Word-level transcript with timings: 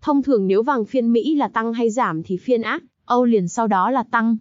Thông 0.00 0.22
thường 0.22 0.46
nếu 0.46 0.62
vàng 0.62 0.84
phiên 0.84 1.12
Mỹ 1.12 1.34
là 1.34 1.48
tăng 1.48 1.72
hay 1.72 1.90
giảm 1.90 2.22
thì 2.22 2.36
phiên 2.36 2.62
Á, 2.62 2.80
Âu 3.04 3.24
liền 3.24 3.48
sau 3.48 3.66
đó 3.66 3.90
là 3.90 4.02
tăng 4.02 4.36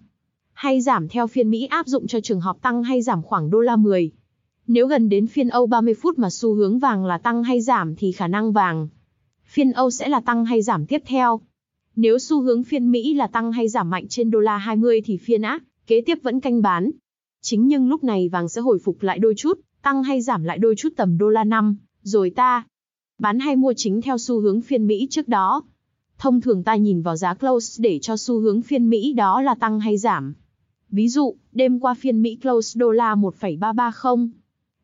hay 0.54 0.82
giảm 0.82 1.08
theo 1.08 1.28
phiên 1.28 1.50
Mỹ 1.50 1.66
áp 1.66 1.88
dụng 1.88 2.08
cho 2.08 2.20
trường 2.20 2.42
hợp 2.42 2.62
tăng 2.62 2.84
hay 2.84 3.02
giảm 3.02 3.24
khoảng 3.24 3.50
đô 3.50 3.60
la 3.60 3.76
10. 3.76 4.12
Nếu 4.68 4.88
gần 4.88 5.10
đến 5.10 5.28
phiên 5.28 5.50
Âu 5.50 5.68
30 5.68 5.94
phút 5.94 6.20
mà 6.20 6.30
xu 6.30 6.54
hướng 6.54 6.80
vàng 6.80 7.06
là 7.06 7.18
tăng 7.18 7.44
hay 7.44 7.62
giảm 7.62 7.96
thì 7.96 8.12
khả 8.12 8.28
năng 8.28 8.52
vàng 8.52 8.88
phiên 9.46 9.72
Âu 9.72 9.92
sẽ 9.92 10.10
là 10.10 10.20
tăng 10.20 10.46
hay 10.46 10.62
giảm 10.62 10.86
tiếp 10.86 11.02
theo. 11.06 11.42
Nếu 11.96 12.20
xu 12.20 12.42
hướng 12.42 12.64
phiên 12.64 12.92
Mỹ 12.92 13.14
là 13.14 13.28
tăng 13.28 13.52
hay 13.52 13.70
giảm 13.70 13.90
mạnh 13.90 14.08
trên 14.10 14.32
đô 14.32 14.40
la 14.40 14.58
20 14.58 15.02
thì 15.06 15.18
phiên 15.18 15.42
Á 15.42 15.60
kế 15.88 16.02
tiếp 16.02 16.18
vẫn 16.24 16.40
canh 16.40 16.62
bán. 16.62 16.92
Chính 17.42 17.68
nhưng 17.68 17.90
lúc 17.90 18.04
này 18.04 18.30
vàng 18.30 18.50
sẽ 18.50 18.62
hồi 18.62 18.80
phục 18.84 19.04
lại 19.04 19.20
đôi 19.20 19.34
chút, 19.38 19.60
tăng 19.82 20.04
hay 20.04 20.22
giảm 20.22 20.44
lại 20.44 20.58
đôi 20.58 20.76
chút 20.76 20.90
tầm 20.98 21.18
đô 21.18 21.30
la 21.30 21.44
5, 21.44 21.78
rồi 22.04 22.30
ta 22.30 22.64
bán 23.20 23.40
hay 23.40 23.56
mua 23.56 23.74
chính 23.74 24.02
theo 24.02 24.18
xu 24.18 24.40
hướng 24.42 24.62
phiên 24.62 24.88
Mỹ 24.88 25.08
trước 25.10 25.28
đó. 25.28 25.64
Thông 26.18 26.42
thường 26.42 26.64
ta 26.64 26.76
nhìn 26.76 27.02
vào 27.02 27.16
giá 27.16 27.34
close 27.34 27.82
để 27.82 28.00
cho 28.02 28.18
xu 28.18 28.40
hướng 28.40 28.62
phiên 28.62 28.90
Mỹ 28.90 29.14
đó 29.14 29.42
là 29.42 29.56
tăng 29.56 29.80
hay 29.80 29.98
giảm. 29.98 30.34
Ví 30.90 31.10
dụ, 31.10 31.36
đêm 31.52 31.80
qua 31.80 31.94
phiên 31.94 32.22
Mỹ 32.22 32.36
close 32.42 32.80
đô 32.80 32.92
la 32.92 33.16
1,330. 33.16 34.30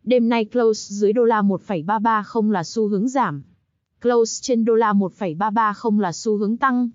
Đêm 0.03 0.29
nay 0.29 0.45
close 0.45 0.95
dưới 0.95 1.13
đô 1.13 1.23
la 1.23 1.41
1,330 1.41 2.51
là 2.53 2.63
xu 2.63 2.87
hướng 2.87 3.07
giảm. 3.07 3.43
Close 4.01 4.39
trên 4.41 4.65
đô 4.65 4.75
la 4.75 4.93
1,330 4.93 6.01
là 6.01 6.11
xu 6.11 6.37
hướng 6.37 6.57
tăng. 6.57 6.89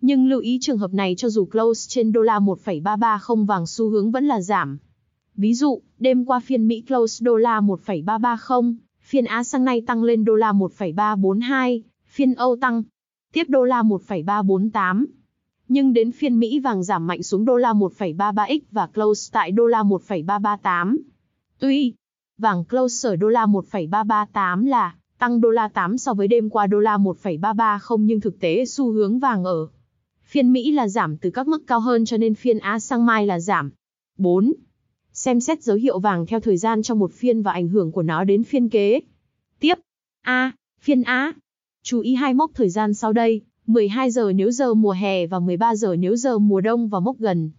Nhưng 0.00 0.28
lưu 0.28 0.40
ý 0.40 0.58
trường 0.60 0.78
hợp 0.78 0.94
này 0.94 1.14
cho 1.16 1.28
dù 1.28 1.44
close 1.44 1.86
trên 1.88 2.12
đô 2.12 2.22
la 2.22 2.38
1,330 2.38 3.46
vàng 3.46 3.66
xu 3.66 3.90
hướng 3.90 4.10
vẫn 4.10 4.26
là 4.26 4.40
giảm. 4.40 4.78
Ví 5.36 5.54
dụ, 5.54 5.82
đêm 5.98 6.24
qua 6.24 6.40
phiên 6.40 6.68
Mỹ 6.68 6.80
close 6.88 7.24
đô 7.24 7.36
la 7.36 7.60
1,330, 7.60 8.74
Phiên 9.08 9.24
Á 9.24 9.44
sang 9.44 9.64
nay 9.64 9.82
tăng 9.86 10.04
lên 10.04 10.24
đô 10.24 10.34
la 10.34 10.52
1,342, 10.52 11.82
phiên 12.06 12.34
Âu 12.34 12.56
tăng 12.56 12.82
tiếp 13.32 13.46
đô 13.48 13.64
la 13.64 13.82
1,348. 13.82 15.06
Nhưng 15.68 15.92
đến 15.92 16.12
phiên 16.12 16.38
Mỹ 16.38 16.60
vàng 16.60 16.82
giảm 16.82 17.06
mạnh 17.06 17.22
xuống 17.22 17.44
đô 17.44 17.56
la 17.56 17.72
1,33x 17.72 18.60
và 18.70 18.86
close 18.86 19.30
tại 19.32 19.50
đô 19.50 19.66
la 19.66 19.82
1,338. 19.82 20.98
Tuy 21.58 21.94
vàng 22.38 22.64
close 22.64 23.08
ở 23.08 23.16
đô 23.16 23.28
la 23.28 23.46
1,338 23.46 24.64
là 24.64 24.94
tăng 25.18 25.40
đô 25.40 25.50
la 25.50 25.68
8 25.68 25.98
so 25.98 26.14
với 26.14 26.28
đêm 26.28 26.50
qua 26.50 26.66
đô 26.66 26.78
la 26.78 26.96
1,330 26.96 28.06
nhưng 28.06 28.20
thực 28.20 28.40
tế 28.40 28.64
xu 28.64 28.92
hướng 28.92 29.18
vàng 29.18 29.44
ở 29.44 29.68
phiên 30.24 30.52
Mỹ 30.52 30.72
là 30.72 30.88
giảm 30.88 31.16
từ 31.16 31.30
các 31.30 31.48
mức 31.48 31.62
cao 31.66 31.80
hơn 31.80 32.04
cho 32.04 32.16
nên 32.16 32.34
phiên 32.34 32.58
Á 32.58 32.78
sang 32.78 33.06
mai 33.06 33.26
là 33.26 33.40
giảm. 33.40 33.70
4 34.18 34.52
xem 35.18 35.40
xét 35.40 35.62
dấu 35.62 35.76
hiệu 35.76 35.98
vàng 35.98 36.26
theo 36.26 36.40
thời 36.40 36.56
gian 36.56 36.82
trong 36.82 36.98
một 36.98 37.12
phiên 37.12 37.42
và 37.42 37.52
ảnh 37.52 37.68
hưởng 37.68 37.92
của 37.92 38.02
nó 38.02 38.24
đến 38.24 38.44
phiên 38.44 38.68
kế. 38.68 39.00
Tiếp. 39.60 39.74
A. 40.22 40.52
Phiên 40.80 41.02
a 41.02 41.32
Chú 41.82 42.00
ý 42.00 42.14
hai 42.14 42.34
mốc 42.34 42.50
thời 42.54 42.68
gian 42.68 42.94
sau 42.94 43.12
đây, 43.12 43.40
12 43.66 44.10
giờ 44.10 44.32
nếu 44.34 44.50
giờ 44.50 44.74
mùa 44.74 44.92
hè 44.92 45.26
và 45.26 45.38
13 45.38 45.74
giờ 45.74 45.96
nếu 45.96 46.16
giờ 46.16 46.38
mùa 46.38 46.60
đông 46.60 46.88
và 46.88 47.00
mốc 47.00 47.18
gần. 47.18 47.50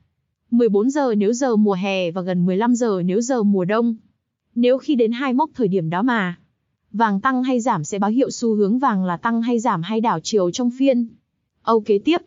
14 0.52 0.90
giờ 0.90 1.16
nếu 1.16 1.34
giờ 1.34 1.56
mùa 1.56 1.74
hè 1.74 2.12
và 2.12 2.22
gần 2.22 2.46
15 2.46 2.76
giờ 2.76 3.02
nếu 3.06 3.22
giờ 3.22 3.44
mùa 3.44 3.66
đông. 3.66 3.95
Nếu 4.56 4.78
khi 4.78 4.95
đến 4.95 5.12
hai 5.12 5.33
mốc 5.33 5.50
thời 5.56 5.67
điểm 5.67 5.89
đó 5.89 6.02
mà 6.02 6.39
vàng 6.92 7.22
tăng 7.22 7.44
hay 7.44 7.60
giảm 7.60 7.83
sẽ 7.83 8.00
báo 8.00 8.10
hiệu 8.10 8.30
xu 8.30 8.56
hướng 8.56 8.80
vàng 8.80 9.06
là 9.06 9.17
tăng 9.17 9.42
hay 9.42 9.60
giảm 9.60 9.82
hay 9.82 10.02
đảo 10.02 10.20
chiều 10.23 10.52
trong 10.52 10.70
phiên. 10.80 11.08
Âu 11.62 11.82
kế 11.82 12.00
tiếp. 12.00 12.17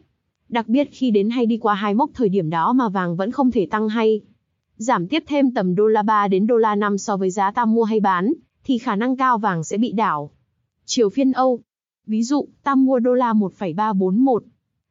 Đặc 0.49 0.69
biệt 0.69 0.89
khi 0.93 1.11
đến 1.11 1.31
hay 1.31 1.47
đi 1.47 1.57
qua 1.57 1.75
hai 1.75 1.95
mốc 1.95 2.11
thời 2.15 2.29
điểm 2.29 2.51
đó 2.51 2.73
mà 2.73 2.89
vàng 2.89 3.17
vẫn 3.17 3.31
không 3.31 3.51
thể 3.51 3.67
tăng 3.67 3.89
hay 3.89 4.21
giảm 4.83 5.09
tiếp 5.09 5.25
thêm 5.27 5.55
tầm 5.55 5.75
đô 5.75 5.87
la 5.87 6.03
3 6.03 6.29
đến 6.29 6.47
đô 6.47 6.57
la 6.57 6.75
5 6.75 6.99
so 6.99 7.17
với 7.17 7.31
giá 7.31 7.51
ta 7.51 7.65
mua 7.65 7.85
hay 7.85 8.01
bán, 8.01 8.33
thì 8.65 8.79
khả 8.79 8.97
năng 8.97 9.17
cao 9.17 9.39
vàng 9.39 9.65
sẽ 9.65 9.79
bị 9.79 9.93
đảo. 9.93 10.31
Chiều 10.85 11.09
phiên 11.09 11.33
Âu, 11.33 11.61
ví 12.07 12.23
dụ, 12.23 12.49
ta 12.63 12.75
mua 12.75 12.99
đô 12.99 13.15
la 13.15 13.33
1,341, 13.33 14.45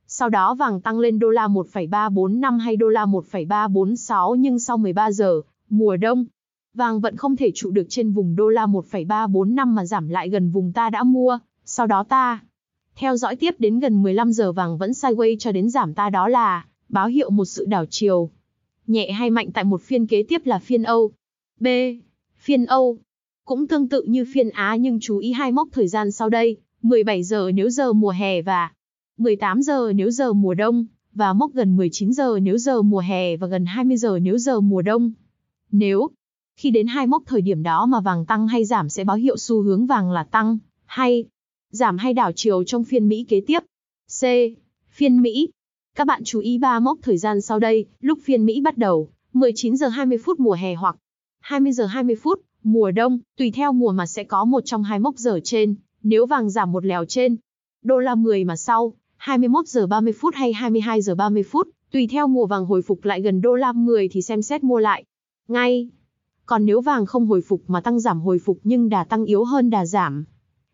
sau 0.07 0.29
đó 0.29 0.53
vàng 0.53 0.81
tăng 0.81 1.00
lên 1.00 1.19
đô 1.19 1.29
la 1.29 1.47
1,345 1.47 2.59
hay 2.59 2.75
đô 2.75 2.88
la 2.88 3.06
1,346 3.06 4.35
nhưng 4.35 4.59
sau 4.59 4.78
13 4.78 5.12
giờ, 5.12 5.41
mùa 5.69 5.97
đông, 5.97 6.25
vàng 6.73 7.00
vẫn 7.00 7.18
không 7.18 7.35
thể 7.35 7.52
trụ 7.56 7.72
được 7.72 7.85
trên 7.90 8.12
vùng 8.12 8.35
đô 8.35 8.50
la 8.50 8.66
1,345 8.66 9.75
mà 9.75 9.85
giảm 9.85 10.09
lại 10.09 10.29
gần 10.29 10.50
vùng 10.50 10.73
ta 10.73 10.90
đã 10.90 11.03
mua, 11.03 11.40
sau 11.66 11.88
đó 11.88 12.03
ta 12.03 12.40
theo 12.96 13.18
dõi 13.18 13.35
tiếp 13.35 13.56
đến 13.59 13.79
gần 13.79 14.03
15 14.03 14.31
giờ 14.31 14.52
vàng 14.52 14.78
vẫn 14.78 14.91
sideways 14.91 15.35
cho 15.40 15.52
đến 15.52 15.69
giảm 15.69 15.94
ta 15.94 16.09
đó 16.09 16.28
là 16.28 16.66
báo 16.90 17.08
hiệu 17.08 17.29
một 17.29 17.46
sự 17.46 17.66
đảo 17.66 17.85
chiều 17.90 18.29
nhẹ 18.91 19.12
hay 19.12 19.29
mạnh 19.29 19.52
tại 19.53 19.63
một 19.63 19.81
phiên 19.81 20.07
kế 20.07 20.24
tiếp 20.24 20.46
là 20.46 20.59
phiên 20.59 20.84
Âu. 20.84 21.12
B. 21.59 21.68
Phiên 22.38 22.66
Âu. 22.66 22.97
Cũng 23.46 23.68
tương 23.68 23.90
tự 23.90 24.03
như 24.03 24.25
phiên 24.34 24.50
Á 24.50 24.75
nhưng 24.75 25.00
chú 25.00 25.18
ý 25.18 25.31
hai 25.31 25.52
mốc 25.52 25.68
thời 25.72 25.88
gian 25.88 26.12
sau 26.12 26.29
đây, 26.29 26.57
17 26.81 27.24
giờ 27.24 27.52
nếu 27.53 27.69
giờ 27.69 27.94
mùa 27.94 28.09
hè 28.09 28.41
và 28.41 28.72
18 29.18 29.62
giờ 29.62 29.91
nếu 29.96 30.12
giờ 30.12 30.34
mùa 30.34 30.53
đông, 30.53 30.85
và 31.13 31.34
mốc 31.34 31.53
gần 31.53 31.75
19 31.75 32.13
giờ 32.13 32.40
nếu 32.41 32.57
giờ 32.57 32.81
mùa 32.81 33.00
hè 33.00 33.38
và 33.38 33.47
gần 33.47 33.66
20 33.66 33.97
giờ 33.97 34.19
nếu 34.22 34.38
giờ 34.38 34.59
mùa 34.59 34.81
đông. 34.81 35.12
Nếu 35.72 36.09
khi 36.56 36.72
đến 36.72 36.88
hai 36.88 37.08
mốc 37.08 37.23
thời 37.25 37.41
điểm 37.41 37.63
đó 37.63 37.85
mà 37.85 38.00
vàng 38.00 38.25
tăng 38.25 38.47
hay 38.47 38.66
giảm 38.66 38.90
sẽ 38.90 39.03
báo 39.03 39.18
hiệu 39.18 39.38
xu 39.38 39.62
hướng 39.62 39.85
vàng 39.85 40.12
là 40.12 40.23
tăng, 40.23 40.58
hay 40.85 41.25
giảm 41.72 41.97
hay 41.97 42.13
đảo 42.13 42.31
chiều 42.35 42.63
trong 42.63 42.84
phiên 42.84 43.08
Mỹ 43.08 43.25
kế 43.28 43.41
tiếp. 43.47 43.59
C. 44.22 44.23
Phiên 44.90 45.22
Mỹ 45.22 45.50
các 45.96 46.07
bạn 46.07 46.22
chú 46.24 46.40
ý 46.40 46.57
ba 46.57 46.79
mốc 46.79 47.00
thời 47.02 47.18
gian 47.18 47.41
sau 47.41 47.59
đây, 47.59 47.85
lúc 48.00 48.19
phiên 48.24 48.46
Mỹ 48.46 48.62
bắt 48.62 48.78
đầu, 48.78 49.09
19 49.34 49.78
giờ 49.78 49.88
20 49.88 50.18
phút 50.18 50.40
mùa 50.40 50.53
hè 50.53 50.75
hoặc 50.75 50.96
20 51.40 51.72
giờ 51.72 51.85
20 51.85 52.16
phút 52.16 52.41
mùa 52.63 52.91
đông, 52.91 53.19
tùy 53.38 53.52
theo 53.52 53.74
mùa 53.74 53.91
mà 53.91 54.06
sẽ 54.06 54.24
có 54.24 54.46
một 54.46 54.66
trong 54.66 54.84
hai 54.84 55.00
mốc 55.00 55.18
giờ 55.18 55.40
trên, 55.44 55.75
nếu 56.03 56.25
vàng 56.25 56.50
giảm 56.50 56.72
một 56.72 56.85
lèo 56.85 57.06
trên 57.06 57.35
đô 57.84 57.97
la 57.97 58.16
10 58.16 58.44
mà 58.44 58.56
sau 58.56 58.94
21 59.18 59.68
giờ 59.68 59.88
30 59.88 60.13
phút 60.13 60.35
hay 60.35 60.53
22 60.53 61.02
giờ 61.02 61.16
30 61.16 61.44
phút, 61.44 61.68
tùy 61.91 62.08
theo 62.08 62.28
mùa 62.28 62.46
vàng 62.46 62.66
hồi 62.66 62.81
phục 62.81 63.06
lại 63.06 63.22
gần 63.22 63.41
đô 63.41 63.56
la 63.56 63.72
10 63.72 64.09
thì 64.12 64.22
xem 64.22 64.41
xét 64.41 64.63
mua 64.63 64.79
lại 64.79 65.03
ngay. 65.47 65.90
Còn 66.46 66.66
nếu 66.66 66.81
vàng 66.81 67.06
không 67.06 67.28
hồi 67.28 67.41
phục 67.41 67.63
mà 67.68 67.81
tăng 67.81 68.00
giảm 68.00 68.22
hồi 68.22 68.40
phục 68.40 68.59
nhưng 68.63 68.90
đà 68.90 69.03
tăng 69.03 69.25
yếu 69.25 69.44
hơn 69.44 69.69
đà 69.69 69.85
giảm, 69.85 70.25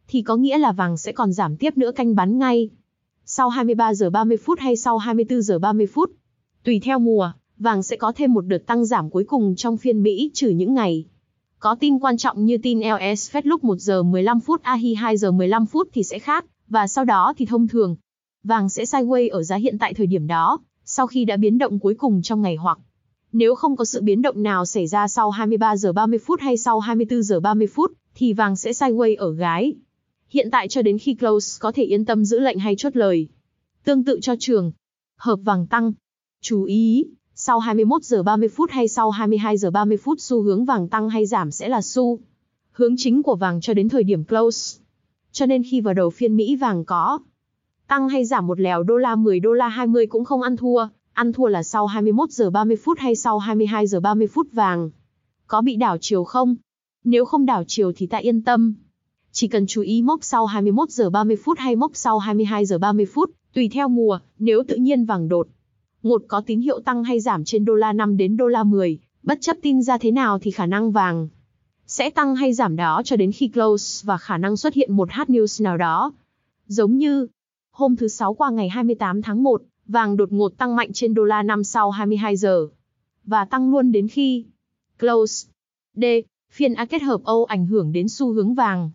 thì 0.08 0.22
có 0.22 0.36
nghĩa 0.36 0.58
là 0.58 0.72
vàng 0.72 0.98
sẽ 0.98 1.12
còn 1.12 1.34
giảm 1.34 1.58
tiếp 1.58 1.78
nữa 1.78 1.92
canh 1.92 2.16
bán 2.16 2.38
ngay 2.38 2.70
sau 3.30 3.50
23 3.50 3.94
giờ 3.94 4.10
30 4.10 4.38
phút 4.38 4.60
hay 4.60 4.76
sau 4.76 4.98
24 4.98 5.42
giờ 5.42 5.60
30 5.60 5.88
phút. 5.88 6.12
Tùy 6.64 6.80
theo 6.84 7.00
mùa, 7.00 7.32
vàng 7.58 7.84
sẽ 7.84 7.96
có 7.96 8.12
thêm 8.16 8.34
một 8.34 8.42
đợt 8.42 8.58
tăng 8.58 8.86
giảm 8.86 9.10
cuối 9.10 9.24
cùng 9.24 9.56
trong 9.56 9.78
phiên 9.78 10.04
Mỹ 10.04 10.32
trừ 10.34 10.50
những 10.50 10.74
ngày. 10.74 11.06
Có 11.60 11.76
tin 11.80 12.00
quan 12.00 12.18
trọng 12.18 12.46
như 12.46 12.58
tin 12.64 12.80
LS 12.80 13.36
Fed 13.36 13.42
lúc 13.44 13.64
1 13.64 13.76
giờ 13.78 14.04
15 14.04 14.40
phút 14.40 14.62
AHI 14.64 14.96
2 14.96 15.18
giờ 15.18 15.32
15 15.32 15.66
phút 15.66 15.88
thì 15.94 16.04
sẽ 16.04 16.20
khác, 16.20 16.46
và 16.68 16.88
sau 16.88 17.06
đó 17.06 17.34
thì 17.38 17.46
thông 17.46 17.68
thường. 17.68 17.96
Vàng 18.44 18.70
sẽ 18.70 18.84
sideways 18.84 19.32
ở 19.32 19.44
giá 19.44 19.56
hiện 19.56 19.78
tại 19.78 19.94
thời 19.94 20.08
điểm 20.08 20.28
đó, 20.28 20.60
sau 20.84 21.08
khi 21.08 21.26
đã 21.26 21.38
biến 21.38 21.58
động 21.58 21.80
cuối 21.80 21.94
cùng 21.94 22.22
trong 22.22 22.42
ngày 22.42 22.56
hoặc 22.56 22.80
nếu 23.32 23.56
không 23.56 23.76
có 23.76 23.86
sự 23.86 24.02
biến 24.02 24.22
động 24.22 24.44
nào 24.44 24.66
xảy 24.66 24.88
ra 24.88 25.08
sau 25.08 25.30
23 25.30 25.78
giờ 25.78 25.94
30 25.94 26.20
phút 26.20 26.42
hay 26.42 26.58
sau 26.58 26.80
24 26.80 27.24
giờ 27.24 27.40
30 27.40 27.68
phút, 27.68 27.92
thì 28.16 28.34
vàng 28.34 28.56
sẽ 28.56 28.72
sideways 28.72 29.16
ở 29.18 29.32
gái. 29.32 29.74
Hiện 30.30 30.52
tại 30.52 30.68
cho 30.68 30.82
đến 30.82 30.98
khi 30.98 31.16
close 31.16 31.58
có 31.60 31.72
thể 31.72 31.84
yên 31.84 32.06
tâm 32.06 32.26
giữ 32.26 32.40
lệnh 32.40 32.60
hay 32.60 32.76
chốt 32.76 32.96
lời. 32.96 33.28
Tương 33.84 34.04
tự 34.04 34.20
cho 34.22 34.36
trường. 34.40 34.72
Hợp 35.18 35.40
vàng 35.44 35.68
tăng. 35.68 35.94
Chú 36.42 36.64
ý, 36.64 37.06
sau 37.36 37.60
21 37.60 38.04
giờ 38.04 38.24
30 38.24 38.50
phút 38.50 38.72
hay 38.72 38.88
sau 38.88 39.10
22 39.10 39.58
giờ 39.58 39.72
30 39.72 39.98
phút 39.98 40.22
xu 40.22 40.42
hướng 40.42 40.66
vàng 40.66 40.88
tăng 40.88 41.10
hay 41.10 41.26
giảm 41.26 41.52
sẽ 41.52 41.70
là 41.70 41.82
xu 41.82 42.20
hướng 42.72 42.96
chính 42.98 43.24
của 43.24 43.36
vàng 43.36 43.62
cho 43.62 43.74
đến 43.74 43.90
thời 43.90 44.04
điểm 44.04 44.24
close. 44.24 44.80
Cho 45.32 45.46
nên 45.46 45.64
khi 45.64 45.82
vào 45.82 45.94
đầu 45.94 46.10
phiên 46.10 46.36
Mỹ 46.36 46.56
vàng 46.56 46.86
có 46.86 47.20
tăng 47.88 48.10
hay 48.10 48.26
giảm 48.26 48.48
một 48.48 48.60
lèo 48.60 48.84
đô 48.84 48.98
la 48.98 49.16
10 49.16 49.40
đô 49.40 49.54
la 49.54 49.68
20 49.68 50.08
cũng 50.08 50.26
không 50.26 50.42
ăn 50.42 50.58
thua, 50.58 50.88
ăn 51.14 51.34
thua 51.34 51.48
là 51.48 51.64
sau 51.64 51.86
21 51.86 52.32
giờ 52.32 52.50
30 52.50 52.78
phút 52.78 53.00
hay 53.00 53.16
sau 53.16 53.40
22 53.40 53.88
giờ 53.88 54.00
30 54.00 54.28
phút 54.28 54.48
vàng. 54.52 54.90
Có 55.48 55.62
bị 55.62 55.76
đảo 55.76 55.98
chiều 56.02 56.24
không? 56.24 56.56
Nếu 57.04 57.26
không 57.26 57.46
đảo 57.46 57.64
chiều 57.68 57.92
thì 57.96 58.08
ta 58.08 58.18
yên 58.18 58.42
tâm. 58.42 58.74
Chỉ 59.40 59.48
cần 59.48 59.68
chú 59.68 59.82
ý 59.82 60.02
mốc 60.02 60.24
sau 60.24 60.46
21 60.46 60.90
giờ 60.90 61.10
30 61.10 61.38
phút 61.44 61.58
hay 61.60 61.76
mốc 61.76 61.92
sau 61.94 62.20
22 62.20 62.66
giờ 62.66 62.78
30 62.78 63.06
phút, 63.06 63.32
tùy 63.54 63.70
theo 63.70 63.88
mùa, 63.88 64.20
nếu 64.40 64.64
tự 64.68 64.76
nhiên 64.76 65.06
vàng 65.06 65.28
đột. 65.28 65.48
Ngột 66.04 66.22
có 66.28 66.42
tín 66.42 66.62
hiệu 66.62 66.80
tăng 66.80 67.04
hay 67.04 67.20
giảm 67.20 67.44
trên 67.44 67.66
đô 67.66 67.76
la 67.76 67.94
5 67.94 68.18
đến 68.18 68.38
đô 68.38 68.48
la 68.48 68.64
10, 68.64 69.00
bất 69.24 69.38
chấp 69.42 69.58
tin 69.62 69.82
ra 69.82 69.98
thế 69.98 70.12
nào 70.12 70.40
thì 70.40 70.52
khả 70.52 70.66
năng 70.66 70.92
vàng 70.92 71.28
sẽ 71.88 72.10
tăng 72.10 72.36
hay 72.36 72.54
giảm 72.54 72.76
đó 72.76 73.02
cho 73.06 73.16
đến 73.16 73.32
khi 73.32 73.48
close 73.48 74.06
và 74.06 74.18
khả 74.18 74.38
năng 74.38 74.58
xuất 74.58 74.74
hiện 74.74 74.94
một 74.94 75.12
hot 75.12 75.30
news 75.30 75.64
nào 75.64 75.78
đó. 75.78 76.14
Giống 76.68 76.98
như 76.98 77.28
Hôm 77.72 77.96
thứ 77.96 78.08
Sáu 78.08 78.34
qua 78.34 78.50
ngày 78.50 78.70
28 78.70 79.22
tháng 79.22 79.44
1, 79.44 79.62
vàng 79.88 80.18
đột 80.18 80.32
ngột 80.32 80.58
tăng 80.58 80.76
mạnh 80.76 80.94
trên 80.94 81.14
đô 81.14 81.24
la 81.24 81.44
5 81.44 81.64
sau 81.64 81.92
22 81.92 82.36
giờ. 82.36 82.68
Và 83.26 83.46
tăng 83.46 83.72
luôn 83.72 83.92
đến 83.92 84.08
khi 84.08 84.46
close. 85.00 85.50
D. 85.96 86.04
Phiên 86.52 86.74
A 86.74 86.86
kết 86.86 87.02
hợp 87.02 87.24
Âu 87.24 87.46
ảnh 87.46 87.66
hưởng 87.66 87.92
đến 87.92 88.08
xu 88.10 88.34
hướng 88.34 88.54
vàng. 88.54 88.92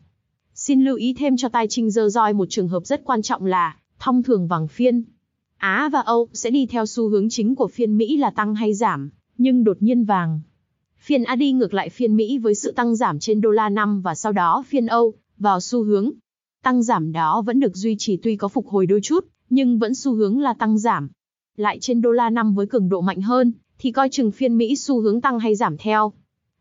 Xin 0.65 0.85
lưu 0.85 0.97
ý 0.97 1.15
thêm 1.19 1.37
cho 1.37 1.49
tai 1.49 1.67
trinh 1.69 1.91
dơ 1.91 2.09
roi 2.09 2.33
một 2.33 2.47
trường 2.51 2.69
hợp 2.69 2.87
rất 2.87 3.05
quan 3.05 3.23
trọng 3.23 3.45
là, 3.45 3.77
thông 3.99 4.23
thường 4.23 4.49
vàng 4.49 4.69
phiên. 4.69 5.05
Á 5.57 5.89
và 5.93 6.01
Âu 6.01 6.29
sẽ 6.33 6.51
đi 6.51 6.67
theo 6.67 6.87
xu 6.87 7.09
hướng 7.09 7.29
chính 7.29 7.55
của 7.55 7.69
phiên 7.69 7.97
Mỹ 7.97 8.17
là 8.17 8.31
tăng 8.31 8.55
hay 8.55 8.75
giảm, 8.75 9.11
nhưng 9.39 9.65
đột 9.65 9.77
nhiên 9.81 10.05
vàng. 10.05 10.41
Phiên 10.99 11.25
A 11.25 11.37
đi 11.37 11.53
ngược 11.53 11.75
lại 11.75 11.89
phiên 11.89 12.17
Mỹ 12.17 12.39
với 12.39 12.55
sự 12.55 12.73
tăng 12.73 12.97
giảm 12.97 13.19
trên 13.19 13.41
đô 13.41 13.51
la 13.51 13.69
năm 13.69 14.01
và 14.03 14.15
sau 14.15 14.33
đó 14.33 14.65
phiên 14.67 14.87
Âu, 14.87 15.15
vào 15.39 15.61
xu 15.61 15.85
hướng. 15.85 16.11
Tăng 16.63 16.83
giảm 16.83 17.13
đó 17.13 17.43
vẫn 17.43 17.61
được 17.61 17.77
duy 17.77 17.97
trì 17.99 18.17
tuy 18.17 18.37
có 18.37 18.49
phục 18.49 18.69
hồi 18.69 18.87
đôi 18.87 19.01
chút, 19.03 19.27
nhưng 19.51 19.79
vẫn 19.79 19.95
xu 19.95 20.15
hướng 20.15 20.41
là 20.41 20.55
tăng 20.55 20.79
giảm. 20.79 21.09
Lại 21.57 21.79
trên 21.81 22.01
đô 22.01 22.11
la 22.11 22.31
năm 22.31 22.55
với 22.55 22.67
cường 22.67 22.89
độ 22.89 23.01
mạnh 23.01 23.21
hơn, 23.21 23.53
thì 23.79 23.93
coi 23.93 24.09
chừng 24.09 24.33
phiên 24.33 24.57
Mỹ 24.59 24.77
xu 24.77 25.01
hướng 25.01 25.21
tăng 25.21 25.39
hay 25.39 25.55
giảm 25.55 25.77
theo. 25.77 26.13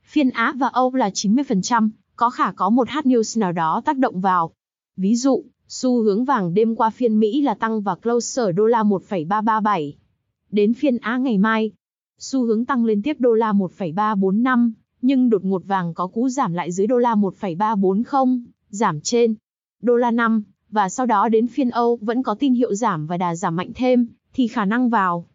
Phiên 0.03 0.29
Á 0.29 0.53
và 0.57 0.67
Âu 0.67 0.95
là 0.95 1.09
90%, 1.09 1.89
có 2.21 2.29
khả 2.29 2.51
có 2.51 2.69
một 2.69 2.89
hot 2.89 3.05
news 3.05 3.39
nào 3.39 3.51
đó 3.51 3.81
tác 3.85 3.97
động 3.97 4.21
vào. 4.21 4.51
Ví 4.97 5.15
dụ, 5.15 5.43
xu 5.67 6.03
hướng 6.03 6.25
vàng 6.25 6.53
đêm 6.53 6.75
qua 6.75 6.89
phiên 6.89 7.19
Mỹ 7.19 7.41
là 7.41 7.53
tăng 7.53 7.81
và 7.81 7.95
close 7.95 8.41
ở 8.41 8.51
đô 8.51 8.65
la 8.65 8.83
1,337. 8.83 9.97
Đến 10.51 10.73
phiên 10.73 10.97
Á 10.97 11.17
ngày 11.17 11.37
mai, 11.37 11.71
xu 12.19 12.45
hướng 12.45 12.65
tăng 12.65 12.85
lên 12.85 13.01
tiếp 13.01 13.15
đô 13.19 13.33
la 13.33 13.53
1,345, 13.53 14.73
nhưng 15.01 15.29
đột 15.29 15.43
ngột 15.43 15.63
vàng 15.65 15.93
có 15.93 16.07
cú 16.07 16.29
giảm 16.29 16.53
lại 16.53 16.71
dưới 16.71 16.87
đô 16.87 16.97
la 16.97 17.15
1,340, 17.15 18.39
giảm 18.69 19.01
trên 19.01 19.35
đô 19.81 19.95
la 19.95 20.11
5, 20.11 20.43
và 20.69 20.89
sau 20.89 21.05
đó 21.05 21.29
đến 21.29 21.47
phiên 21.47 21.69
Âu 21.69 21.99
vẫn 22.01 22.23
có 22.23 22.35
tin 22.35 22.53
hiệu 22.53 22.75
giảm 22.75 23.07
và 23.07 23.17
đà 23.17 23.35
giảm 23.35 23.55
mạnh 23.55 23.71
thêm, 23.75 24.07
thì 24.33 24.47
khả 24.47 24.65
năng 24.65 24.89
vào. 24.89 25.25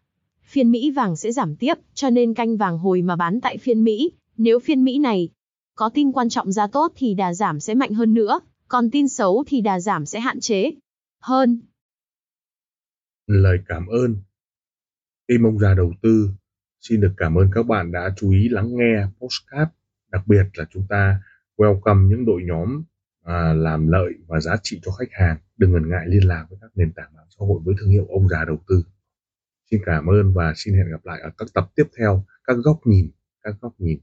Phiên 0.43 0.71
Mỹ 0.71 0.91
vàng 0.91 1.15
sẽ 1.15 1.31
giảm 1.31 1.55
tiếp, 1.55 1.73
cho 1.93 2.09
nên 2.09 2.33
canh 2.33 2.57
vàng 2.57 2.77
hồi 2.77 3.01
mà 3.01 3.15
bán 3.15 3.41
tại 3.41 3.57
phiên 3.57 3.83
Mỹ, 3.83 4.11
nếu 4.37 4.59
phiên 4.59 4.83
Mỹ 4.83 4.99
này 4.99 5.29
có 5.77 5.89
tin 5.93 6.11
quan 6.11 6.29
trọng 6.29 6.51
ra 6.51 6.67
tốt 6.67 6.93
thì 6.95 7.13
đà 7.13 7.33
giảm 7.33 7.59
sẽ 7.59 7.75
mạnh 7.75 7.93
hơn 7.93 8.13
nữa, 8.13 8.39
còn 8.67 8.89
tin 8.91 9.07
xấu 9.07 9.43
thì 9.47 9.61
đà 9.61 9.79
giảm 9.79 10.05
sẽ 10.05 10.19
hạn 10.19 10.39
chế 10.39 10.71
hơn. 11.21 11.61
Lời 13.27 13.57
cảm 13.67 13.87
ơn. 13.87 14.15
Tim 15.27 15.43
ông 15.43 15.59
già 15.59 15.73
đầu 15.73 15.93
tư 16.01 16.29
xin 16.81 17.01
được 17.01 17.13
cảm 17.17 17.35
ơn 17.35 17.49
các 17.53 17.63
bạn 17.63 17.91
đã 17.91 18.13
chú 18.17 18.31
ý 18.31 18.49
lắng 18.49 18.75
nghe 18.75 19.05
postcard. 19.19 19.71
Đặc 20.11 20.27
biệt 20.27 20.43
là 20.53 20.65
chúng 20.73 20.85
ta 20.89 21.21
welcome 21.57 22.07
những 22.07 22.25
đội 22.25 22.41
nhóm 22.43 22.83
à, 23.23 23.53
làm 23.53 23.87
lợi 23.87 24.13
và 24.27 24.39
giá 24.39 24.55
trị 24.63 24.79
cho 24.83 24.91
khách 24.91 25.11
hàng. 25.11 25.37
Đừng 25.57 25.71
ngần 25.71 25.89
ngại 25.89 26.05
liên 26.07 26.27
lạc 26.27 26.45
với 26.49 26.59
các 26.61 26.71
nền 26.75 26.91
tảng 26.93 27.15
mạng 27.15 27.27
xã 27.29 27.45
hội 27.45 27.59
với 27.63 27.75
thương 27.79 27.89
hiệu 27.89 28.07
ông 28.09 28.29
già 28.29 28.45
đầu 28.45 28.57
tư. 28.67 28.83
Xin 29.71 29.81
cảm 29.85 30.05
ơn 30.07 30.33
và 30.33 30.53
xin 30.55 30.73
hẹn 30.73 30.91
gặp 30.91 31.05
lại 31.05 31.21
ở 31.21 31.29
các 31.37 31.47
tập 31.53 31.71
tiếp 31.75 31.85
theo, 31.99 32.25
các 32.43 32.57
góc 32.63 32.79
nhìn, 32.87 33.11
các 33.43 33.55
góc 33.61 33.73
nhìn 33.77 33.99